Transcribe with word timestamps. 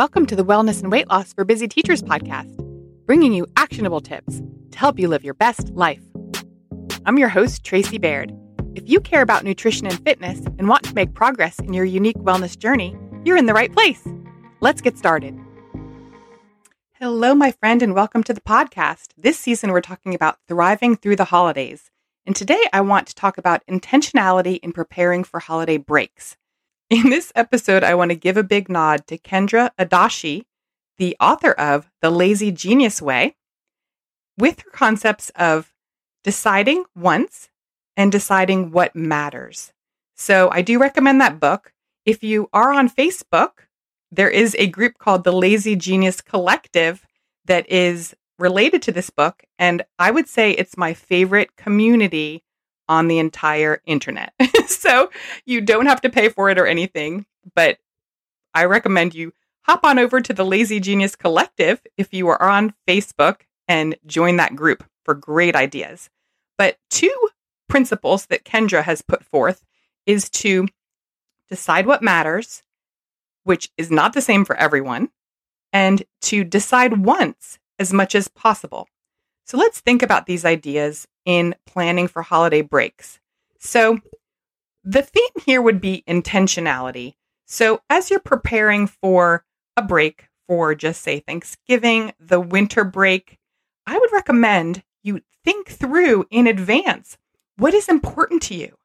Welcome 0.00 0.24
to 0.28 0.34
the 0.34 0.46
Wellness 0.46 0.80
and 0.80 0.90
Weight 0.90 1.10
Loss 1.10 1.34
for 1.34 1.44
Busy 1.44 1.68
Teachers 1.68 2.02
podcast, 2.02 2.56
bringing 3.04 3.34
you 3.34 3.46
actionable 3.58 4.00
tips 4.00 4.40
to 4.70 4.78
help 4.78 4.98
you 4.98 5.08
live 5.08 5.22
your 5.22 5.34
best 5.34 5.68
life. 5.74 6.02
I'm 7.04 7.18
your 7.18 7.28
host, 7.28 7.64
Tracy 7.64 7.98
Baird. 7.98 8.34
If 8.74 8.88
you 8.88 8.98
care 8.98 9.20
about 9.20 9.44
nutrition 9.44 9.86
and 9.86 10.02
fitness 10.02 10.38
and 10.58 10.68
want 10.68 10.84
to 10.84 10.94
make 10.94 11.12
progress 11.12 11.58
in 11.58 11.74
your 11.74 11.84
unique 11.84 12.16
wellness 12.16 12.56
journey, 12.58 12.96
you're 13.26 13.36
in 13.36 13.44
the 13.44 13.52
right 13.52 13.70
place. 13.70 14.02
Let's 14.60 14.80
get 14.80 14.96
started. 14.96 15.38
Hello, 16.92 17.34
my 17.34 17.52
friend, 17.52 17.82
and 17.82 17.94
welcome 17.94 18.22
to 18.22 18.32
the 18.32 18.40
podcast. 18.40 19.08
This 19.18 19.38
season, 19.38 19.70
we're 19.70 19.82
talking 19.82 20.14
about 20.14 20.38
thriving 20.48 20.96
through 20.96 21.16
the 21.16 21.24
holidays. 21.24 21.90
And 22.24 22.34
today, 22.34 22.64
I 22.72 22.80
want 22.80 23.06
to 23.08 23.14
talk 23.14 23.36
about 23.36 23.66
intentionality 23.66 24.60
in 24.62 24.72
preparing 24.72 25.24
for 25.24 25.40
holiday 25.40 25.76
breaks. 25.76 26.38
In 26.90 27.08
this 27.08 27.30
episode, 27.36 27.84
I 27.84 27.94
want 27.94 28.10
to 28.10 28.16
give 28.16 28.36
a 28.36 28.42
big 28.42 28.68
nod 28.68 29.06
to 29.06 29.16
Kendra 29.16 29.70
Adachi, 29.78 30.42
the 30.98 31.16
author 31.20 31.52
of 31.52 31.88
The 32.02 32.10
Lazy 32.10 32.50
Genius 32.50 33.00
Way, 33.00 33.36
with 34.36 34.62
her 34.62 34.70
concepts 34.70 35.30
of 35.36 35.72
deciding 36.24 36.82
once 36.96 37.48
and 37.96 38.10
deciding 38.10 38.72
what 38.72 38.96
matters. 38.96 39.72
So 40.16 40.50
I 40.50 40.62
do 40.62 40.80
recommend 40.80 41.20
that 41.20 41.38
book. 41.38 41.72
If 42.04 42.24
you 42.24 42.48
are 42.52 42.72
on 42.72 42.90
Facebook, 42.90 43.68
there 44.10 44.28
is 44.28 44.56
a 44.58 44.66
group 44.66 44.98
called 44.98 45.22
the 45.22 45.32
Lazy 45.32 45.76
Genius 45.76 46.20
Collective 46.20 47.06
that 47.44 47.70
is 47.70 48.16
related 48.36 48.82
to 48.82 48.90
this 48.90 49.10
book. 49.10 49.44
And 49.60 49.84
I 50.00 50.10
would 50.10 50.26
say 50.26 50.50
it's 50.50 50.76
my 50.76 50.94
favorite 50.94 51.54
community 51.54 52.42
on 52.90 53.06
the 53.06 53.20
entire 53.20 53.80
internet. 53.86 54.34
so 54.66 55.10
you 55.46 55.60
don't 55.60 55.86
have 55.86 56.00
to 56.00 56.10
pay 56.10 56.28
for 56.28 56.50
it 56.50 56.58
or 56.58 56.66
anything, 56.66 57.24
but 57.54 57.78
I 58.52 58.64
recommend 58.64 59.14
you 59.14 59.32
hop 59.62 59.84
on 59.84 60.00
over 60.00 60.20
to 60.20 60.32
the 60.32 60.44
Lazy 60.44 60.80
Genius 60.80 61.14
Collective 61.14 61.80
if 61.96 62.12
you 62.12 62.26
are 62.28 62.42
on 62.42 62.74
Facebook 62.88 63.42
and 63.68 63.94
join 64.06 64.36
that 64.36 64.56
group 64.56 64.84
for 65.04 65.14
great 65.14 65.54
ideas. 65.54 66.10
But 66.58 66.78
two 66.90 67.14
principles 67.68 68.26
that 68.26 68.44
Kendra 68.44 68.82
has 68.82 69.02
put 69.02 69.24
forth 69.24 69.64
is 70.04 70.28
to 70.30 70.66
decide 71.48 71.86
what 71.86 72.02
matters, 72.02 72.64
which 73.44 73.70
is 73.78 73.92
not 73.92 74.14
the 74.14 74.20
same 74.20 74.44
for 74.44 74.56
everyone, 74.56 75.10
and 75.72 76.02
to 76.22 76.42
decide 76.42 77.04
once 77.04 77.60
as 77.78 77.92
much 77.92 78.16
as 78.16 78.26
possible. 78.26 78.88
So 79.50 79.58
let's 79.58 79.80
think 79.80 80.04
about 80.04 80.26
these 80.26 80.44
ideas 80.44 81.08
in 81.24 81.56
planning 81.66 82.06
for 82.06 82.22
holiday 82.22 82.60
breaks. 82.60 83.18
So 83.58 83.98
the 84.84 85.02
theme 85.02 85.44
here 85.44 85.60
would 85.60 85.80
be 85.80 86.04
intentionality. 86.06 87.14
So 87.46 87.80
as 87.90 88.10
you're 88.10 88.20
preparing 88.20 88.86
for 88.86 89.44
a 89.76 89.82
break 89.82 90.28
for 90.46 90.76
just 90.76 91.02
say 91.02 91.18
Thanksgiving, 91.18 92.12
the 92.20 92.38
winter 92.38 92.84
break, 92.84 93.40
I 93.88 93.98
would 93.98 94.12
recommend 94.12 94.84
you 95.02 95.20
think 95.44 95.68
through 95.68 96.26
in 96.30 96.46
advance 96.46 97.18
what 97.56 97.74
is 97.74 97.88
important 97.88 98.42
to 98.42 98.54
you. 98.54 98.76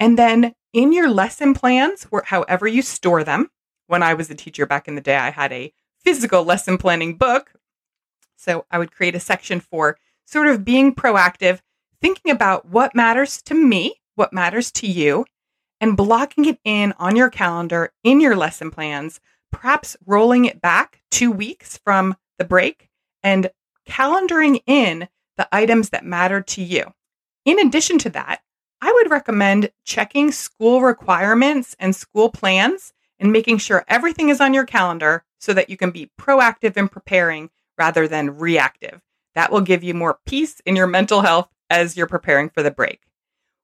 And 0.00 0.18
then 0.18 0.52
in 0.72 0.92
your 0.92 1.08
lesson 1.08 1.54
plans, 1.54 2.08
however 2.24 2.66
you 2.66 2.82
store 2.82 3.22
them, 3.22 3.52
when 3.86 4.02
I 4.02 4.14
was 4.14 4.28
a 4.30 4.34
teacher 4.34 4.66
back 4.66 4.88
in 4.88 4.96
the 4.96 5.00
day, 5.00 5.16
I 5.16 5.30
had 5.30 5.52
a 5.52 5.72
physical 6.02 6.42
lesson 6.42 6.76
planning 6.76 7.16
book. 7.16 7.52
So 8.34 8.66
I 8.68 8.78
would 8.80 8.90
create 8.90 9.14
a 9.14 9.20
section 9.20 9.60
for 9.60 9.96
sort 10.28 10.46
of 10.46 10.62
being 10.62 10.94
proactive, 10.94 11.60
thinking 12.02 12.30
about 12.30 12.68
what 12.68 12.94
matters 12.94 13.40
to 13.40 13.54
me, 13.54 13.94
what 14.14 14.30
matters 14.30 14.70
to 14.70 14.86
you, 14.86 15.24
and 15.80 15.96
blocking 15.96 16.44
it 16.44 16.58
in 16.64 16.92
on 16.98 17.16
your 17.16 17.30
calendar 17.30 17.92
in 18.04 18.20
your 18.20 18.36
lesson 18.36 18.70
plans, 18.70 19.20
perhaps 19.50 19.96
rolling 20.04 20.44
it 20.44 20.60
back 20.60 21.00
two 21.10 21.30
weeks 21.30 21.78
from 21.78 22.14
the 22.36 22.44
break 22.44 22.90
and 23.22 23.50
calendaring 23.88 24.60
in 24.66 25.08
the 25.38 25.48
items 25.50 25.88
that 25.90 26.04
matter 26.04 26.42
to 26.42 26.62
you. 26.62 26.92
In 27.46 27.58
addition 27.58 27.96
to 28.00 28.10
that, 28.10 28.42
I 28.82 28.92
would 28.92 29.10
recommend 29.10 29.70
checking 29.84 30.30
school 30.30 30.82
requirements 30.82 31.74
and 31.78 31.96
school 31.96 32.30
plans 32.30 32.92
and 33.18 33.32
making 33.32 33.58
sure 33.58 33.84
everything 33.88 34.28
is 34.28 34.42
on 34.42 34.52
your 34.52 34.66
calendar 34.66 35.24
so 35.38 35.54
that 35.54 35.70
you 35.70 35.78
can 35.78 35.90
be 35.90 36.10
proactive 36.20 36.76
in 36.76 36.88
preparing 36.88 37.48
rather 37.78 38.06
than 38.06 38.36
reactive. 38.36 39.00
That 39.38 39.52
will 39.52 39.60
give 39.60 39.84
you 39.84 39.94
more 39.94 40.18
peace 40.26 40.60
in 40.66 40.74
your 40.74 40.88
mental 40.88 41.20
health 41.20 41.48
as 41.70 41.96
you're 41.96 42.08
preparing 42.08 42.48
for 42.48 42.64
the 42.64 42.72
break. 42.72 43.02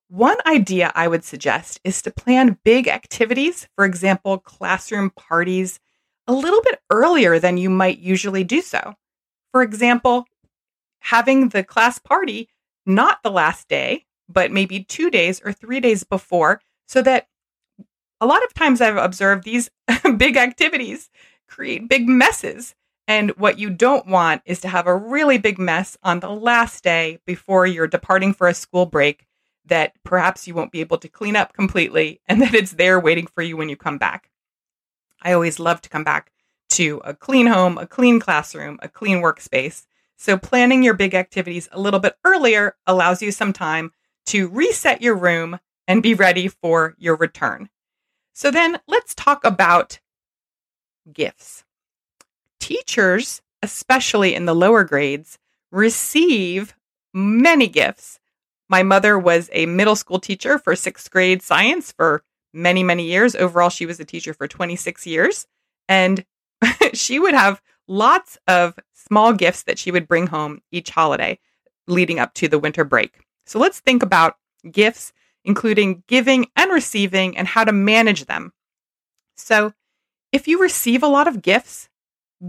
One 0.07 0.37
idea 0.47 0.93
I 0.95 1.09
would 1.09 1.25
suggest 1.25 1.81
is 1.83 2.01
to 2.03 2.13
plan 2.13 2.61
big 2.63 2.87
activities, 2.87 3.67
for 3.75 3.85
example, 3.85 4.39
classroom 4.39 5.11
parties, 5.11 5.81
a 6.29 6.33
little 6.33 6.63
bit 6.63 6.79
earlier 6.91 7.41
than 7.41 7.57
you 7.57 7.71
might 7.71 7.99
usually 7.99 8.45
do 8.45 8.63
so. 8.63 8.95
For 9.51 9.63
example, 9.63 10.27
having 11.01 11.49
the 11.49 11.65
class 11.65 11.99
party 11.99 12.49
not 12.87 13.25
the 13.25 13.33
last 13.33 13.67
day, 13.67 14.07
but 14.29 14.53
maybe 14.53 14.85
two 14.85 15.11
days 15.11 15.43
or 15.45 15.53
three 15.53 15.81
days 15.81 16.05
before, 16.05 16.61
so 16.87 17.03
that 17.03 17.27
a 18.21 18.27
lot 18.27 18.45
of 18.45 18.55
times 18.55 18.81
I've 18.81 18.97
observed 18.97 19.43
these 19.43 19.71
big 20.19 20.37
activities 20.37 21.11
create 21.49 21.89
big 21.89 22.09
messes 22.09 22.77
and 23.07 23.31
what 23.33 23.59
you 23.59 23.71
don't 23.71 24.07
want 24.07 24.43
is 24.47 24.61
to 24.61 24.69
have 24.69 24.87
a 24.87 24.97
really 24.97 25.39
big 25.39 25.59
mess 25.59 25.97
on 26.03 26.21
the 26.21 26.31
last 26.31 26.83
day 26.83 27.19
before 27.27 27.67
you're 27.67 27.87
departing 27.87 28.33
for 28.33 28.49
a 28.49 28.55
school 28.55 28.87
break 28.87 29.27
that 29.67 29.93
perhaps 30.05 30.47
you 30.47 30.55
won't 30.55 30.73
be 30.73 30.81
able 30.81 30.99
to 30.99 31.09
clean 31.09 31.37
up 31.37 31.53
completely 31.53 32.21
and 32.29 32.41
that 32.41 32.55
it's 32.55 32.73
there 32.73 32.99
waiting 32.99 33.27
for 33.27 33.43
you 33.43 33.57
when 33.57 33.69
you 33.69 33.77
come 33.77 33.99
back. 33.99 34.31
I 35.23 35.33
always 35.33 35.59
love 35.59 35.81
to 35.83 35.89
come 35.89 36.05
back 36.05 36.31
to 36.71 37.01
a 37.05 37.15
clean 37.15 37.47
home, 37.47 37.79
a 37.79 37.87
clean 37.87 38.21
classroom, 38.21 38.79
a 38.83 38.89
clean 38.89 39.19
workspace. 39.19 39.87
So 40.17 40.37
planning 40.37 40.83
your 40.83 40.95
big 40.95 41.15
activities 41.15 41.69
a 41.73 41.81
little 41.81 42.01
bit 42.01 42.17
earlier 42.25 42.77
allows 42.87 43.23
you 43.23 43.33
some 43.33 43.53
time 43.53 43.93
to 44.27 44.49
reset 44.49 45.03
your 45.03 45.15
room 45.15 45.59
and 45.87 46.03
be 46.03 46.15
ready 46.15 46.49
for 46.49 46.95
your 46.99 47.17
return. 47.17 47.69
So 48.33 48.51
then 48.51 48.81
let's 48.87 49.15
talk 49.15 49.45
about 49.45 50.01
gifts 51.13 51.64
teachers, 52.65 53.43
especially 53.63 54.35
in 54.35 54.47
the 54.47 54.55
lower 54.55 54.85
grades, 54.85 55.39
receive 55.71 56.75
many 57.13 57.69
gifts. 57.69 58.19
My 58.71 58.83
mother 58.83 59.19
was 59.19 59.51
a 59.53 59.67
middle 59.67 59.97
school 59.97 60.19
teacher 60.19 60.59
for 60.59 60.75
sixth 60.75 61.11
grade 61.11 61.43
science 61.43 61.93
for 61.93 62.25
many, 62.55 62.83
many 62.83 63.05
years. 63.05 63.37
Overall, 63.37 63.69
she 63.69 63.85
was 63.85 64.01
a 64.01 64.05
teacher 64.07 64.33
for 64.33 64.49
26 64.49 65.07
years. 65.07 65.47
And 65.91 66.25
she 66.95 67.19
would 67.19 67.35
have 67.35 67.61
lots 67.87 68.39
of 68.49 68.79
small 68.95 69.35
gifts 69.35 69.65
that 69.65 69.79
she 69.79 69.91
would 69.91 70.09
bring 70.09 70.29
home 70.29 70.63
each 70.73 70.89
holiday 70.89 71.39
leading 71.87 72.19
up 72.19 72.33
to 72.33 72.49
the 72.49 72.59
winter 72.59 72.83
break. 72.83 73.21
So 73.45 73.59
let's 73.59 73.81
think 73.81 74.03
about 74.03 74.39
gifts, 74.71 75.13
including 75.45 76.03
giving 76.09 76.47
and 76.57 76.73
receiving, 76.73 77.37
and 77.37 77.47
how 77.47 77.65
to 77.65 77.73
manage 77.73 78.25
them. 78.25 78.55
So, 79.37 79.75
if 80.33 80.49
you 80.49 80.59
receive 80.59 81.03
a 81.03 81.09
lot 81.09 81.29
of 81.29 81.43
gifts, 81.43 81.91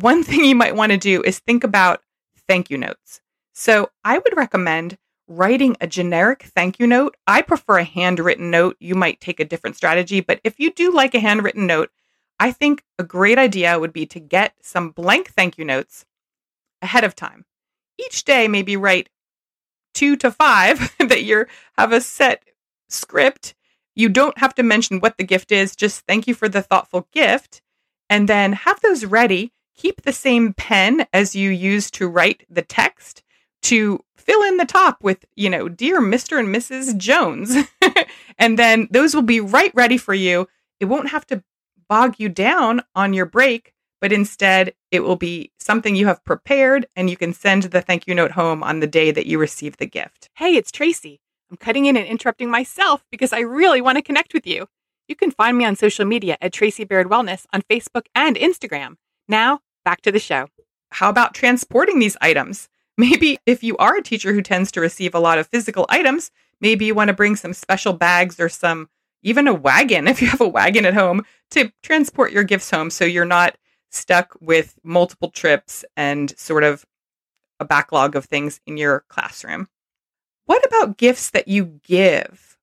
one 0.02 0.24
thing 0.26 0.44
you 0.44 0.56
might 0.56 0.76
want 0.76 0.92
to 0.92 0.98
do 0.98 1.22
is 1.24 1.40
think 1.40 1.64
about 1.64 2.02
thank 2.48 2.70
you 2.70 2.78
notes. 2.78 3.22
So 3.54 3.90
I 4.04 4.18
would 4.18 4.36
recommend 4.36 4.98
writing 5.28 5.76
a 5.82 5.88
generic 5.88 6.44
thank 6.44 6.80
you 6.80 6.86
note. 6.86 7.16
I 7.26 7.42
prefer 7.42 7.80
a 7.80 7.84
handwritten 7.84 8.52
note. 8.52 8.78
You 8.80 8.96
might 8.96 9.22
take 9.22 9.40
a 9.40 9.46
different 9.46 9.76
strategy, 9.76 10.20
but 10.20 10.40
if 10.44 10.60
you 10.60 10.72
do 10.72 10.94
like 10.94 11.16
a 11.16 11.20
handwritten 11.20 11.66
note, 11.66 11.90
I 12.40 12.52
think 12.52 12.84
a 13.00 13.04
great 13.04 13.38
idea 13.38 13.80
would 13.80 13.94
be 13.94 14.06
to 14.08 14.20
get 14.20 14.54
some 14.62 14.92
blank 14.92 15.30
thank 15.30 15.58
you 15.58 15.66
notes 15.66 16.06
ahead 16.82 17.04
of 17.04 17.16
time. 17.16 17.46
Each 17.98 18.26
day, 18.26 18.48
maybe 18.48 18.76
write 18.76 19.10
two 19.94 20.18
to 20.18 20.30
five 20.30 20.94
that 21.00 21.24
you 21.24 21.46
have 21.78 21.94
a 21.94 22.02
set 22.02 22.44
script. 22.90 23.56
You 23.96 24.10
don't 24.10 24.38
have 24.38 24.54
to 24.56 24.64
mention 24.64 25.00
what 25.00 25.18
the 25.18 25.24
gift 25.24 25.52
is, 25.54 25.76
just 25.76 26.02
thank 26.02 26.28
you 26.28 26.36
for 26.36 26.50
the 26.50 26.62
thoughtful 26.62 27.08
gift. 27.14 27.62
And 28.10 28.28
then 28.28 28.54
have 28.54 28.82
those 28.82 29.06
ready 29.06 29.54
keep 29.76 30.02
the 30.02 30.14
same 30.14 30.54
pen 30.54 31.06
as 31.14 31.36
you 31.36 31.50
use 31.50 31.92
to 31.92 32.08
write 32.08 32.46
the 32.50 32.62
text 32.62 33.24
to 33.64 34.04
fill 34.16 34.42
in 34.44 34.58
the 34.58 34.66
top 34.66 35.04
with, 35.04 35.26
you 35.36 35.50
know, 35.50 35.70
dear 35.70 36.02
Mr. 36.02 36.40
and 36.40 36.54
Mrs. 36.54 36.98
Jones. 36.98 37.56
and 38.38 38.58
then 38.58 38.88
those 38.92 39.14
will 39.14 39.22
be 39.22 39.40
right 39.40 39.72
ready 39.76 39.98
for 39.98 40.14
you. 40.14 40.48
It 40.80 40.86
won't 40.86 41.10
have 41.10 41.26
to 41.28 41.44
bog 41.88 42.16
you 42.18 42.30
down 42.30 42.82
on 42.96 43.14
your 43.14 43.26
break, 43.26 43.74
but 44.02 44.12
instead 44.12 44.74
it 44.92 45.02
will 45.02 45.16
be 45.16 45.52
something 45.60 45.96
you 45.96 46.08
have 46.08 46.24
prepared 46.24 46.88
and 46.96 47.10
you 47.10 47.18
can 47.18 47.34
send 47.34 47.64
the 47.64 47.82
thank 47.82 48.08
you 48.08 48.16
note 48.16 48.32
home 48.32 48.64
on 48.64 48.80
the 48.80 48.88
day 48.88 49.12
that 49.12 49.28
you 49.28 49.38
receive 49.38 49.78
the 49.78 49.86
gift. 49.86 50.30
Hey, 50.36 50.56
it's 50.56 50.72
Tracy. 50.72 51.20
I'm 51.50 51.58
cutting 51.58 51.86
in 51.86 51.96
and 51.96 52.08
interrupting 52.08 52.50
myself 52.50 53.06
because 53.12 53.32
I 53.32 53.40
really 53.40 53.82
want 53.82 53.98
to 53.98 54.02
connect 54.02 54.34
with 54.34 54.48
you. 54.48 54.68
You 55.08 55.16
can 55.16 55.30
find 55.30 55.58
me 55.58 55.66
on 55.66 55.76
social 55.76 56.06
media 56.06 56.38
at 56.42 56.54
Tracy 56.54 56.84
Baird 56.84 57.08
Wellness 57.08 57.46
on 57.54 57.62
Facebook 57.62 58.08
and 58.16 58.36
Instagram. 58.36 58.96
Now, 59.28 59.60
back 59.84 60.02
to 60.02 60.12
the 60.12 60.20
show. 60.20 60.48
How 60.92 61.10
about 61.10 61.34
transporting 61.34 62.00
these 62.00 62.18
items? 62.22 62.70
Maybe 62.98 63.38
if 63.46 63.64
you 63.64 63.76
are 63.78 63.98
a 63.98 64.04
teacher 64.04 64.34
who 64.34 64.42
tends 64.42 64.72
to 64.72 64.82
receive 64.82 65.14
a 65.14 65.20
lot 65.20 65.38
of 65.38 65.48
physical 65.48 65.86
items, 65.90 66.32
maybe 66.62 66.86
you 66.86 66.96
want 66.96 67.10
to 67.10 67.14
bring 67.14 67.36
some 67.36 67.54
special 67.54 67.94
bags 67.94 68.40
or 68.40 68.48
some, 68.48 68.90
even 69.22 69.48
a 69.48 69.54
wagon, 69.54 70.08
if 70.10 70.22
you 70.22 70.28
have 70.28 70.42
a 70.42 70.48
wagon 70.48 70.86
at 70.86 70.94
home, 70.94 71.26
to 71.52 71.72
transport 71.84 72.32
your 72.32 72.44
gifts 72.44 72.72
home 72.72 72.90
so 72.90 73.04
you're 73.04 73.26
not 73.26 73.58
stuck 73.92 74.36
with 74.42 74.76
multiple 74.84 75.30
trips 75.30 75.84
and 75.96 76.38
sort 76.38 76.64
of 76.64 76.86
a 77.60 77.66
backlog 77.66 78.16
of 78.16 78.26
things 78.26 78.60
in 78.66 78.78
your 78.78 79.06
classroom. 79.08 79.68
What 80.46 80.66
about 80.66 80.98
gifts 80.98 81.30
that 81.32 81.48
you 81.48 81.80
give? 81.84 82.58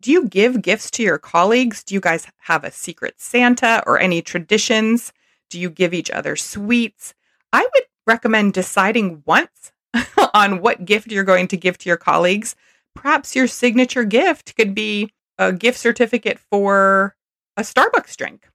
Do 0.00 0.10
you 0.10 0.26
give 0.26 0.62
gifts 0.62 0.90
to 0.92 1.02
your 1.02 1.18
colleagues? 1.18 1.84
Do 1.84 1.94
you 1.94 2.00
guys 2.00 2.26
have 2.38 2.64
a 2.64 2.70
secret 2.70 3.20
Santa 3.20 3.82
or 3.86 3.98
any 3.98 4.22
traditions? 4.22 5.12
Do 5.50 5.60
you 5.60 5.68
give 5.68 5.92
each 5.92 6.10
other 6.10 6.36
sweets? 6.36 7.14
I 7.52 7.62
would 7.62 7.84
recommend 8.06 8.54
deciding 8.54 9.22
once 9.26 9.72
on 10.34 10.60
what 10.60 10.84
gift 10.84 11.10
you're 11.10 11.24
going 11.24 11.48
to 11.48 11.56
give 11.56 11.76
to 11.78 11.88
your 11.88 11.96
colleagues. 11.96 12.56
Perhaps 12.94 13.36
your 13.36 13.46
signature 13.46 14.04
gift 14.04 14.56
could 14.56 14.74
be 14.74 15.12
a 15.38 15.52
gift 15.52 15.78
certificate 15.78 16.38
for 16.38 17.16
a 17.56 17.62
Starbucks 17.62 18.16
drink. 18.16 18.48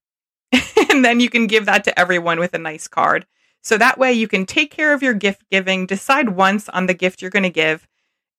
and 0.92 1.04
then 1.04 1.20
you 1.20 1.30
can 1.30 1.48
give 1.48 1.66
that 1.66 1.84
to 1.84 2.00
everyone 2.00 2.40
with 2.40 2.54
a 2.54 2.60
nice 2.60 2.88
card. 2.88 3.26
So 3.62 3.78
that 3.78 3.98
way 3.98 4.14
you 4.14 4.28
can 4.28 4.46
take 4.46 4.72
care 4.72 4.94
of 4.94 5.02
your 5.02 5.14
gift 5.14 5.44
giving, 5.50 5.86
decide 5.86 6.30
once 6.30 6.70
on 6.70 6.86
the 6.86 6.94
gift 6.94 7.22
you're 7.22 7.32
going 7.32 7.44
to 7.44 7.50
give, 7.50 7.88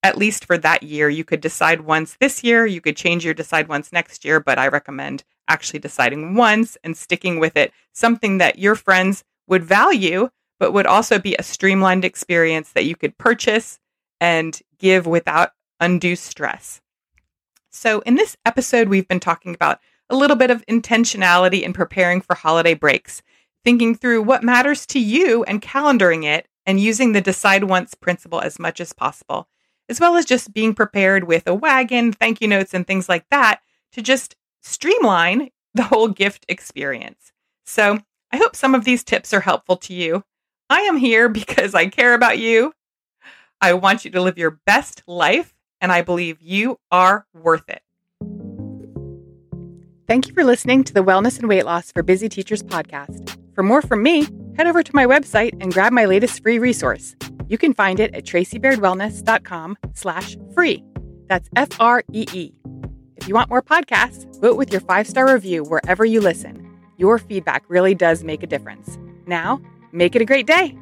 at 0.02 0.16
least 0.16 0.44
for 0.44 0.56
that 0.58 0.84
year. 0.84 1.08
You 1.08 1.24
could 1.24 1.40
decide 1.40 1.80
once 1.80 2.16
this 2.20 2.44
year, 2.44 2.64
you 2.64 2.80
could 2.80 2.96
change 2.96 3.24
your 3.24 3.34
decide 3.34 3.68
once 3.68 3.92
next 3.92 4.24
year, 4.24 4.38
but 4.38 4.58
I 4.58 4.68
recommend 4.68 5.24
actually 5.48 5.78
deciding 5.78 6.34
once 6.34 6.76
and 6.84 6.96
sticking 6.96 7.38
with 7.38 7.56
it. 7.56 7.72
Something 7.92 8.38
that 8.38 8.58
your 8.58 8.74
friends 8.74 9.24
would 9.46 9.64
value, 9.64 10.30
but 10.58 10.72
would 10.72 10.86
also 10.86 11.18
be 11.18 11.36
a 11.36 11.42
streamlined 11.42 12.04
experience 12.04 12.72
that 12.72 12.84
you 12.84 12.96
could 12.96 13.18
purchase 13.18 13.78
and 14.20 14.60
give 14.78 15.06
without 15.06 15.52
undue 15.80 16.16
stress. 16.16 16.80
So, 17.70 18.00
in 18.00 18.14
this 18.14 18.36
episode, 18.46 18.88
we've 18.88 19.08
been 19.08 19.20
talking 19.20 19.54
about 19.54 19.80
a 20.08 20.16
little 20.16 20.36
bit 20.36 20.50
of 20.50 20.64
intentionality 20.66 21.62
in 21.62 21.72
preparing 21.72 22.20
for 22.20 22.34
holiday 22.34 22.74
breaks 22.74 23.22
thinking 23.66 23.96
through 23.96 24.22
what 24.22 24.44
matters 24.44 24.86
to 24.86 25.00
you 25.00 25.42
and 25.42 25.60
calendaring 25.60 26.24
it 26.24 26.46
and 26.66 26.78
using 26.78 27.10
the 27.10 27.20
decide 27.20 27.64
once 27.64 27.94
principle 27.94 28.40
as 28.40 28.60
much 28.60 28.80
as 28.80 28.92
possible, 28.92 29.48
as 29.88 29.98
well 29.98 30.14
as 30.16 30.24
just 30.24 30.54
being 30.54 30.72
prepared 30.72 31.24
with 31.24 31.48
a 31.48 31.54
wagon, 31.54 32.12
thank 32.12 32.40
you 32.40 32.46
notes, 32.46 32.74
and 32.74 32.86
things 32.86 33.08
like 33.08 33.24
that 33.32 33.60
to 33.90 34.00
just 34.00 34.36
streamline 34.66 35.50
the 35.74 35.84
whole 35.84 36.08
gift 36.08 36.44
experience. 36.48 37.32
So 37.64 37.98
I 38.32 38.36
hope 38.38 38.56
some 38.56 38.74
of 38.74 38.84
these 38.84 39.04
tips 39.04 39.32
are 39.32 39.40
helpful 39.40 39.76
to 39.78 39.94
you. 39.94 40.24
I 40.68 40.80
am 40.80 40.96
here 40.96 41.28
because 41.28 41.74
I 41.74 41.86
care 41.86 42.14
about 42.14 42.38
you. 42.38 42.72
I 43.60 43.72
want 43.74 44.04
you 44.04 44.10
to 44.10 44.20
live 44.20 44.36
your 44.36 44.60
best 44.66 45.02
life, 45.06 45.54
and 45.80 45.90
I 45.90 46.02
believe 46.02 46.42
you 46.42 46.78
are 46.90 47.26
worth 47.32 47.68
it. 47.68 47.82
Thank 50.06 50.28
you 50.28 50.34
for 50.34 50.44
listening 50.44 50.84
to 50.84 50.94
the 50.94 51.02
Wellness 51.02 51.38
and 51.38 51.48
Weight 51.48 51.64
Loss 51.64 51.92
for 51.92 52.02
Busy 52.02 52.28
Teachers 52.28 52.62
podcast. 52.62 53.36
For 53.54 53.62
more 53.62 53.82
from 53.82 54.02
me, 54.02 54.26
head 54.56 54.66
over 54.66 54.82
to 54.82 54.94
my 54.94 55.06
website 55.06 55.60
and 55.60 55.72
grab 55.72 55.92
my 55.92 56.04
latest 56.04 56.42
free 56.42 56.58
resource. 56.58 57.16
You 57.48 57.58
can 57.58 57.74
find 57.74 57.98
it 57.98 58.14
at 58.14 58.24
tracybairdwellness.com 58.24 59.78
slash 59.94 60.36
free. 60.54 60.84
That's 61.28 61.48
F-R-E-E. 61.56 62.55
If 63.26 63.30
you 63.30 63.34
want 63.34 63.50
more 63.50 63.60
podcasts, 63.60 64.40
vote 64.40 64.56
with 64.56 64.70
your 64.70 64.80
five-star 64.82 65.34
review 65.34 65.64
wherever 65.64 66.04
you 66.04 66.20
listen. 66.20 66.78
Your 66.96 67.18
feedback 67.18 67.64
really 67.66 67.92
does 67.92 68.22
make 68.22 68.44
a 68.44 68.46
difference. 68.46 69.00
Now, 69.26 69.60
make 69.90 70.14
it 70.14 70.22
a 70.22 70.24
great 70.24 70.46
day. 70.46 70.78